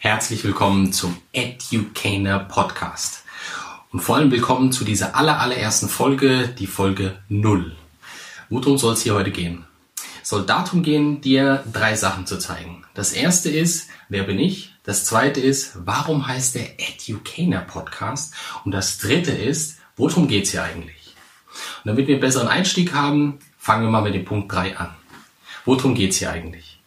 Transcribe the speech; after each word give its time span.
Herzlich 0.00 0.44
willkommen 0.44 0.92
zum 0.92 1.16
Educator 1.32 2.38
Podcast. 2.38 3.24
Und 3.90 3.98
vor 3.98 4.14
allem 4.14 4.30
willkommen 4.30 4.70
zu 4.70 4.84
dieser 4.84 5.16
aller, 5.16 5.40
allerersten 5.40 5.88
Folge, 5.88 6.46
die 6.56 6.68
Folge 6.68 7.18
0. 7.28 7.74
Worum 8.48 8.78
soll 8.78 8.92
es 8.92 9.02
hier 9.02 9.16
heute 9.16 9.32
gehen? 9.32 9.64
Es 10.22 10.28
soll 10.28 10.46
darum 10.46 10.84
gehen, 10.84 11.20
dir 11.20 11.64
drei 11.72 11.96
Sachen 11.96 12.26
zu 12.26 12.38
zeigen. 12.38 12.84
Das 12.94 13.12
erste 13.12 13.50
ist, 13.50 13.88
wer 14.08 14.22
bin 14.22 14.38
ich? 14.38 14.72
Das 14.84 15.04
zweite 15.04 15.40
ist, 15.40 15.72
warum 15.84 16.28
heißt 16.28 16.54
der 16.54 16.78
Educator 16.78 17.62
Podcast? 17.62 18.34
Und 18.64 18.70
das 18.70 18.98
dritte 18.98 19.32
ist, 19.32 19.80
worum 19.96 20.28
geht's 20.28 20.52
hier 20.52 20.62
eigentlich? 20.62 21.16
Und 21.82 21.88
damit 21.88 22.06
wir 22.06 22.14
einen 22.14 22.20
besseren 22.20 22.46
Einstieg 22.46 22.94
haben, 22.94 23.40
fangen 23.58 23.82
wir 23.82 23.90
mal 23.90 24.02
mit 24.02 24.14
dem 24.14 24.24
Punkt 24.24 24.52
3 24.52 24.76
an. 24.76 24.94
Worum 25.64 25.96
geht's 25.96 26.18
hier 26.18 26.30
eigentlich? 26.30 26.77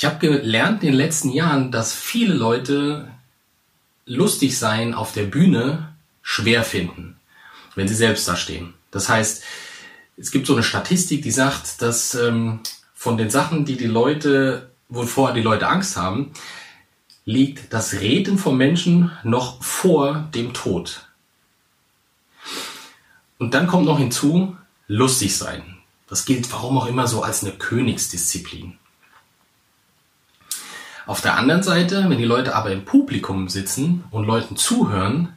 Ich 0.00 0.06
habe 0.06 0.16
gelernt 0.16 0.82
in 0.82 0.92
den 0.92 0.96
letzten 0.96 1.28
Jahren, 1.28 1.70
dass 1.70 1.92
viele 1.92 2.32
Leute 2.32 3.06
lustig 4.06 4.58
sein 4.58 4.94
auf 4.94 5.12
der 5.12 5.24
Bühne 5.24 5.92
schwer 6.22 6.64
finden, 6.64 7.20
wenn 7.74 7.86
sie 7.86 7.94
selbst 7.94 8.26
da 8.26 8.34
stehen. 8.34 8.72
Das 8.90 9.10
heißt, 9.10 9.42
es 10.16 10.30
gibt 10.30 10.46
so 10.46 10.54
eine 10.54 10.62
Statistik, 10.62 11.20
die 11.20 11.30
sagt, 11.30 11.82
dass 11.82 12.14
ähm, 12.14 12.60
von 12.94 13.18
den 13.18 13.28
Sachen, 13.28 13.66
die 13.66 13.76
die 13.76 13.88
Leute, 13.88 14.70
wovor 14.88 15.34
die 15.34 15.42
Leute 15.42 15.68
Angst 15.68 15.98
haben, 15.98 16.32
liegt 17.26 17.70
das 17.70 18.00
Reden 18.00 18.38
von 18.38 18.56
Menschen 18.56 19.12
noch 19.22 19.62
vor 19.62 20.30
dem 20.34 20.54
Tod. 20.54 21.08
Und 23.36 23.52
dann 23.52 23.66
kommt 23.66 23.84
noch 23.84 23.98
hinzu, 23.98 24.56
lustig 24.88 25.36
sein. 25.36 25.76
Das 26.08 26.24
gilt 26.24 26.50
warum 26.50 26.78
auch 26.78 26.86
immer 26.86 27.06
so 27.06 27.22
als 27.22 27.44
eine 27.44 27.52
Königsdisziplin. 27.52 28.79
Auf 31.06 31.20
der 31.20 31.36
anderen 31.36 31.62
Seite, 31.62 32.04
wenn 32.08 32.18
die 32.18 32.24
Leute 32.24 32.54
aber 32.54 32.70
im 32.70 32.84
Publikum 32.84 33.48
sitzen 33.48 34.04
und 34.10 34.24
Leuten 34.24 34.56
zuhören, 34.56 35.30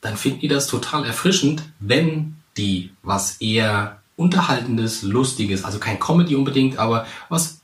dann 0.00 0.16
finden 0.16 0.40
die 0.40 0.48
das 0.48 0.66
total 0.66 1.04
erfrischend, 1.04 1.62
wenn 1.80 2.36
die 2.56 2.90
was 3.02 3.36
eher 3.40 4.02
Unterhaltendes, 4.16 5.02
Lustiges, 5.02 5.64
also 5.64 5.78
kein 5.78 5.98
Comedy 5.98 6.36
unbedingt, 6.36 6.78
aber 6.78 7.06
was 7.28 7.60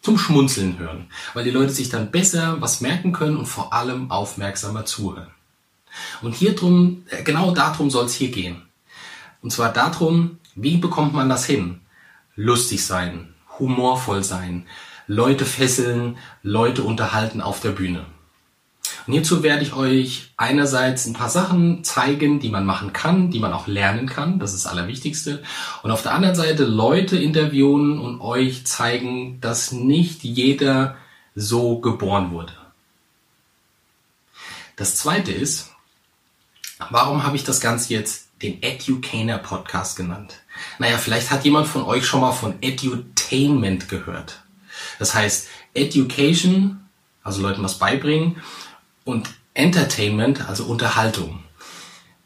zum 0.00 0.18
Schmunzeln 0.18 0.78
hören, 0.78 1.06
weil 1.32 1.44
die 1.44 1.50
Leute 1.50 1.72
sich 1.72 1.88
dann 1.88 2.10
besser 2.10 2.60
was 2.60 2.80
merken 2.80 3.12
können 3.12 3.36
und 3.36 3.46
vor 3.46 3.72
allem 3.72 4.10
aufmerksamer 4.10 4.84
zuhören. 4.84 5.30
Und 6.22 6.34
hier 6.34 6.54
drum, 6.56 7.04
äh, 7.08 7.22
genau 7.22 7.52
darum 7.52 7.90
soll 7.90 8.06
es 8.06 8.14
hier 8.14 8.30
gehen. 8.30 8.62
Und 9.42 9.52
zwar 9.52 9.72
darum, 9.72 10.38
wie 10.54 10.78
bekommt 10.78 11.14
man 11.14 11.28
das 11.28 11.44
hin? 11.44 11.80
Lustig 12.34 12.84
sein, 12.84 13.34
humorvoll 13.58 14.24
sein, 14.24 14.66
Leute 15.06 15.44
fesseln, 15.44 16.16
Leute 16.42 16.82
unterhalten 16.82 17.40
auf 17.40 17.60
der 17.60 17.70
Bühne. 17.70 18.04
Und 19.06 19.14
hierzu 19.14 19.42
werde 19.42 19.62
ich 19.62 19.74
euch 19.74 20.32
einerseits 20.36 21.06
ein 21.06 21.12
paar 21.12 21.28
Sachen 21.28 21.82
zeigen, 21.82 22.38
die 22.38 22.50
man 22.50 22.64
machen 22.64 22.92
kann, 22.92 23.30
die 23.30 23.40
man 23.40 23.52
auch 23.52 23.66
lernen 23.66 24.06
kann. 24.06 24.38
Das 24.38 24.54
ist 24.54 24.64
das 24.64 24.72
Allerwichtigste. 24.72 25.42
Und 25.82 25.90
auf 25.90 26.02
der 26.02 26.14
anderen 26.14 26.36
Seite 26.36 26.64
Leute 26.64 27.16
interviewen 27.16 27.98
und 27.98 28.20
euch 28.20 28.64
zeigen, 28.64 29.40
dass 29.40 29.72
nicht 29.72 30.22
jeder 30.22 30.96
so 31.34 31.80
geboren 31.80 32.30
wurde. 32.30 32.52
Das 34.76 34.96
zweite 34.96 35.32
ist, 35.32 35.70
warum 36.90 37.24
habe 37.24 37.36
ich 37.36 37.44
das 37.44 37.60
Ganze 37.60 37.92
jetzt 37.94 38.28
den 38.40 38.62
Educator 38.62 39.38
Podcast 39.38 39.96
genannt? 39.96 40.40
Naja, 40.78 40.98
vielleicht 40.98 41.30
hat 41.30 41.44
jemand 41.44 41.66
von 41.66 41.82
euch 41.82 42.06
schon 42.06 42.20
mal 42.20 42.32
von 42.32 42.54
Edutainment 42.60 43.88
gehört. 43.88 44.41
Das 45.02 45.16
heißt, 45.16 45.48
Education, 45.74 46.78
also 47.24 47.42
Leuten 47.42 47.60
was 47.64 47.80
beibringen 47.80 48.36
und 49.02 49.30
Entertainment, 49.52 50.48
also 50.48 50.62
Unterhaltung. 50.66 51.42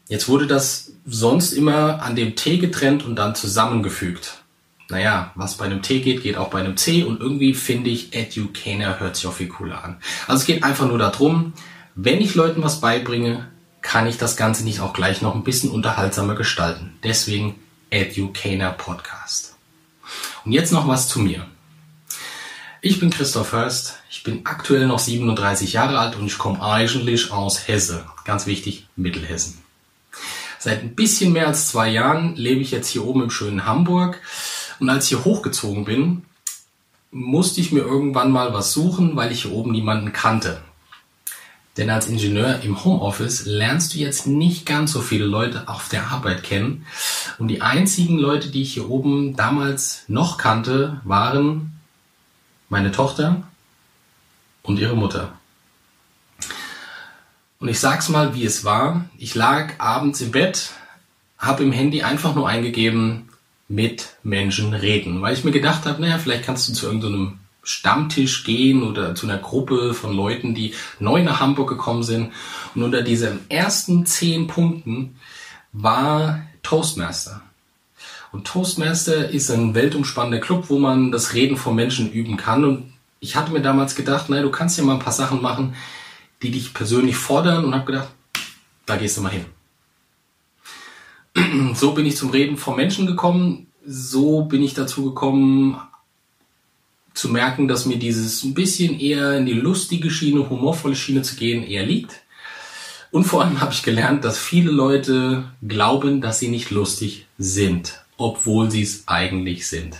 Jetzt 0.07 0.29
wurde 0.29 0.45
das 0.45 0.91
sonst 1.03 1.53
immer 1.53 2.03
an 2.03 2.15
dem 2.15 2.35
T 2.35 2.59
getrennt 2.59 3.03
und 3.03 3.15
dann 3.15 3.33
zusammengefügt. 3.33 4.43
Naja, 4.89 5.31
was 5.33 5.57
bei 5.57 5.65
einem 5.65 5.81
T 5.81 6.01
geht, 6.01 6.21
geht 6.21 6.37
auch 6.37 6.51
bei 6.51 6.59
einem 6.59 6.77
C 6.77 7.03
und 7.03 7.19
irgendwie 7.19 7.55
finde 7.55 7.89
ich 7.89 8.13
Educator 8.13 8.99
hört 8.99 9.15
sich 9.15 9.25
auch 9.25 9.33
viel 9.33 9.47
cooler 9.47 9.83
an. 9.83 9.97
Also 10.27 10.41
es 10.41 10.45
geht 10.45 10.63
einfach 10.63 10.87
nur 10.87 10.99
darum, 10.99 11.53
wenn 11.95 12.21
ich 12.21 12.35
Leuten 12.35 12.61
was 12.61 12.79
beibringe, 12.79 13.47
kann 13.81 14.05
ich 14.05 14.19
das 14.19 14.37
Ganze 14.37 14.63
nicht 14.63 14.81
auch 14.81 14.93
gleich 14.93 15.23
noch 15.23 15.33
ein 15.33 15.43
bisschen 15.43 15.71
unterhaltsamer 15.71 16.35
gestalten. 16.35 16.93
Deswegen 17.03 17.55
Educator 17.89 18.69
Podcast. 18.69 19.55
Und 20.45 20.51
jetzt 20.51 20.71
noch 20.71 20.87
was 20.87 21.07
zu 21.07 21.19
mir. 21.21 21.47
Ich 22.89 23.01
bin 23.01 23.09
Christoph 23.09 23.51
Hörst, 23.51 23.95
ich 24.09 24.23
bin 24.23 24.45
aktuell 24.45 24.87
noch 24.87 24.99
37 24.99 25.73
Jahre 25.73 25.99
alt 25.99 26.15
und 26.15 26.25
ich 26.25 26.37
komme 26.37 26.63
eigentlich 26.63 27.33
aus 27.33 27.67
Hesse. 27.67 28.05
Ganz 28.23 28.45
wichtig, 28.45 28.87
Mittelhessen. 28.95 29.61
Seit 30.57 30.83
ein 30.83 30.95
bisschen 30.95 31.33
mehr 31.33 31.47
als 31.47 31.67
zwei 31.67 31.89
Jahren 31.89 32.37
lebe 32.37 32.61
ich 32.61 32.71
jetzt 32.71 32.87
hier 32.87 33.05
oben 33.05 33.23
im 33.23 33.29
schönen 33.29 33.65
Hamburg 33.65 34.21
und 34.79 34.89
als 34.89 35.03
ich 35.03 35.09
hier 35.09 35.25
hochgezogen 35.25 35.83
bin, 35.83 36.23
musste 37.11 37.59
ich 37.59 37.73
mir 37.73 37.81
irgendwann 37.81 38.31
mal 38.31 38.53
was 38.53 38.71
suchen, 38.71 39.17
weil 39.17 39.33
ich 39.33 39.41
hier 39.41 39.51
oben 39.51 39.73
niemanden 39.73 40.13
kannte. 40.13 40.61
Denn 41.75 41.89
als 41.89 42.07
Ingenieur 42.07 42.61
im 42.61 42.85
Homeoffice 42.85 43.45
lernst 43.45 43.95
du 43.95 43.97
jetzt 43.97 44.27
nicht 44.27 44.65
ganz 44.65 44.93
so 44.93 45.01
viele 45.01 45.25
Leute 45.25 45.67
auf 45.67 45.89
der 45.89 46.09
Arbeit 46.11 46.41
kennen. 46.41 46.85
Und 47.37 47.49
die 47.49 47.61
einzigen 47.61 48.17
Leute, 48.17 48.47
die 48.47 48.61
ich 48.61 48.75
hier 48.75 48.89
oben 48.89 49.35
damals 49.35 50.05
noch 50.07 50.37
kannte, 50.37 51.01
waren 51.03 51.76
meine 52.69 52.91
Tochter 52.91 53.43
und 54.63 54.79
ihre 54.79 54.95
Mutter. 54.95 55.33
Und 57.59 57.69
ich 57.69 57.79
sag's 57.79 58.09
mal, 58.09 58.35
wie 58.35 58.45
es 58.45 58.63
war. 58.63 59.05
Ich 59.17 59.33
lag 59.33 59.79
abends 59.79 60.21
im 60.21 60.31
Bett, 60.31 60.71
habe 61.37 61.63
im 61.63 61.71
Handy 61.71 62.03
einfach 62.03 62.35
nur 62.35 62.47
eingegeben, 62.47 63.29
mit 63.67 64.15
Menschen 64.23 64.73
reden, 64.73 65.21
weil 65.21 65.33
ich 65.33 65.43
mir 65.43 65.51
gedacht 65.51 65.85
habe, 65.85 66.01
naja, 66.01 66.19
vielleicht 66.19 66.45
kannst 66.45 66.69
du 66.69 66.73
zu 66.73 66.85
irgendeinem 66.85 67.39
Stammtisch 67.63 68.45
gehen 68.45 68.81
oder 68.81 69.13
zu 69.13 69.27
einer 69.27 69.39
Gruppe 69.39 69.93
von 69.93 70.15
Leuten, 70.15 70.55
die 70.55 70.73
neu 70.99 71.21
nach 71.21 71.41
Hamburg 71.41 71.67
gekommen 71.67 72.03
sind. 72.03 72.31
Und 72.73 72.83
unter 72.83 73.01
diesen 73.01 73.49
ersten 73.49 74.05
zehn 74.05 74.47
Punkten 74.47 75.17
war 75.73 76.43
Toastmaster. 76.63 77.41
Und 78.31 78.45
Toastmaster 78.45 79.29
ist 79.29 79.49
ein 79.49 79.73
weltumspannender 79.73 80.39
Club, 80.39 80.65
wo 80.69 80.79
man 80.79 81.11
das 81.11 81.33
Reden 81.33 81.57
von 81.57 81.75
Menschen 81.75 82.11
üben 82.11 82.37
kann. 82.37 82.65
Und 82.65 82.93
ich 83.19 83.35
hatte 83.35 83.51
mir 83.51 83.61
damals 83.61 83.95
gedacht, 83.95 84.29
naja, 84.29 84.41
du 84.41 84.51
kannst 84.51 84.77
ja 84.77 84.83
mal 84.83 84.93
ein 84.93 84.99
paar 84.99 85.13
Sachen 85.13 85.41
machen, 85.41 85.75
die 86.41 86.51
dich 86.51 86.73
persönlich 86.73 87.15
fordern 87.15 87.65
und 87.65 87.73
habe 87.73 87.85
gedacht, 87.85 88.09
da 88.85 88.97
gehst 88.97 89.17
du 89.17 89.21
mal 89.21 89.31
hin. 89.31 89.45
So 91.75 91.93
bin 91.93 92.05
ich 92.05 92.17
zum 92.17 92.31
Reden 92.31 92.57
von 92.57 92.75
Menschen 92.75 93.07
gekommen. 93.07 93.67
So 93.85 94.43
bin 94.43 94.63
ich 94.63 94.73
dazu 94.73 95.05
gekommen, 95.05 95.79
zu 97.13 97.29
merken, 97.29 97.67
dass 97.67 97.85
mir 97.85 97.97
dieses 97.97 98.43
ein 98.43 98.53
bisschen 98.53 98.99
eher 98.99 99.37
in 99.37 99.45
die 99.45 99.53
lustige 99.53 100.11
Schiene, 100.11 100.49
humorvolle 100.49 100.95
Schiene 100.95 101.21
zu 101.21 101.35
gehen, 101.35 101.63
eher 101.63 101.85
liegt. 101.85 102.21
Und 103.11 103.23
vor 103.23 103.43
allem 103.43 103.61
habe 103.61 103.71
ich 103.71 103.83
gelernt, 103.83 104.25
dass 104.25 104.37
viele 104.37 104.71
Leute 104.71 105.45
glauben, 105.65 106.19
dass 106.21 106.39
sie 106.39 106.49
nicht 106.49 106.69
lustig 106.69 107.27
sind 107.37 108.03
obwohl 108.17 108.69
sie 108.69 108.83
es 108.83 109.07
eigentlich 109.07 109.67
sind. 109.67 109.95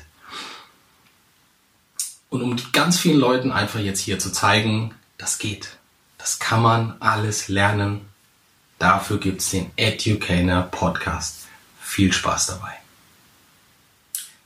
Und 2.29 2.41
um 2.41 2.57
ganz 2.73 2.99
vielen 2.99 3.19
Leuten 3.19 3.51
einfach 3.51 3.79
jetzt 3.79 3.99
hier 3.99 4.19
zu 4.19 4.31
zeigen, 4.31 4.93
das 5.17 5.39
geht. 5.39 5.77
Das 6.17 6.39
kann 6.39 6.61
man 6.61 6.95
alles 6.99 7.47
lernen. 7.47 8.01
Dafür 8.79 9.19
gibt 9.19 9.41
es 9.41 9.51
den 9.51 9.71
Educator 9.75 10.63
Podcast. 10.63 11.47
Viel 11.79 12.11
Spaß 12.11 12.47
dabei. 12.47 12.73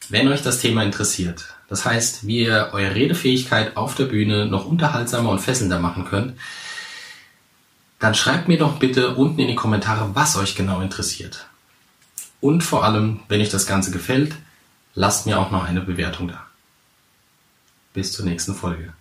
Wenn 0.09 0.27
euch 0.27 0.41
das 0.41 0.59
Thema 0.59 0.83
interessiert, 0.83 1.55
das 1.69 1.85
heißt, 1.85 2.27
wie 2.27 2.41
ihr 2.41 2.69
eure 2.73 2.93
Redefähigkeit 2.93 3.77
auf 3.77 3.95
der 3.95 4.05
Bühne 4.05 4.45
noch 4.45 4.65
unterhaltsamer 4.65 5.29
und 5.29 5.39
fesselnder 5.39 5.79
machen 5.79 6.05
könnt, 6.05 6.37
dann 7.99 8.13
schreibt 8.13 8.47
mir 8.47 8.57
doch 8.57 8.77
bitte 8.77 9.15
unten 9.15 9.39
in 9.39 9.47
die 9.47 9.55
Kommentare, 9.55 10.13
was 10.13 10.35
euch 10.35 10.55
genau 10.55 10.81
interessiert. 10.81 11.47
Und 12.41 12.63
vor 12.63 12.83
allem, 12.83 13.21
wenn 13.29 13.39
euch 13.39 13.49
das 13.49 13.67
Ganze 13.67 13.91
gefällt, 13.91 14.35
lasst 14.95 15.25
mir 15.25 15.39
auch 15.39 15.51
noch 15.51 15.63
eine 15.63 15.81
Bewertung 15.81 16.27
da. 16.27 16.47
Bis 17.93 18.11
zur 18.11 18.25
nächsten 18.25 18.55
Folge. 18.55 18.93